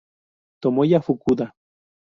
Tomoya 0.61 0.99
Fukuda 1.05 1.53